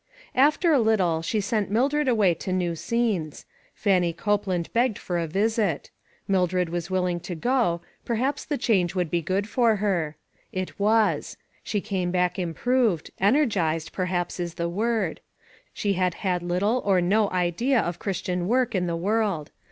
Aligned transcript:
After 0.33 0.73
a 0.73 0.79
little, 0.79 1.21
she 1.21 1.39
sent 1.39 1.69
Mildred 1.69 2.07
away 2.07 2.33
to 2.33 2.51
new 2.51 2.75
scenes'. 2.75 3.45
Fannie 3.75 4.13
Copeland 4.13 4.73
begged 4.73 4.97
for 4.97 5.19
a 5.19 5.27
visit. 5.27 5.91
Mildred 6.27 6.69
was 6.69 6.89
"willing 6.89 7.19
to 7.19 7.35
go; 7.35 7.81
perhaps 8.03 8.43
the 8.43 8.57
change 8.57 8.95
would 8.95 9.11
be 9.11 9.21
good 9.21 9.47
for 9.47 9.75
her. 9.75 10.15
It 10.51 10.79
was. 10.79 11.37
She 11.61 11.81
came 11.81 12.09
back 12.09 12.39
improved; 12.39 13.11
energized, 13.19 13.93
per 13.93 14.05
haps, 14.05 14.39
is 14.39 14.55
the 14.55 14.67
word. 14.67 15.21
She 15.71 15.93
had 15.93 16.15
had 16.25 16.41
little, 16.41 16.81
or 16.83 16.99
no 16.99 17.29
idea 17.29 17.79
of 17.79 17.99
Christian 17.99 18.47
work 18.47 18.73
in 18.73 18.87
the 18.87 18.97
world. 18.97 19.51